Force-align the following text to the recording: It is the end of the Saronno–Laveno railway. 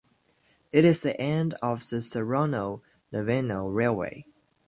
It 0.71 0.83
is 0.83 1.03
the 1.03 1.15
end 1.21 1.53
of 1.61 1.87
the 1.89 1.97
Saronno–Laveno 1.97 3.71
railway. 3.71 4.25